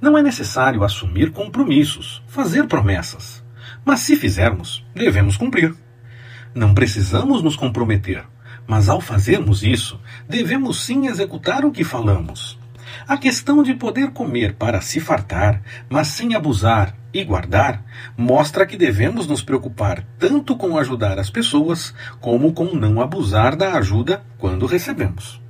[0.00, 3.42] Não é necessário assumir compromissos, fazer promessas.
[3.84, 5.74] Mas se fizermos, devemos cumprir.
[6.54, 8.24] Não precisamos nos comprometer,
[8.66, 12.58] mas ao fazermos isso, devemos sim executar o que falamos.
[13.06, 17.82] A questão de poder comer para se fartar, mas sem abusar e guardar,
[18.16, 23.74] mostra que devemos nos preocupar tanto com ajudar as pessoas, como com não abusar da
[23.74, 25.40] ajuda quando recebemos.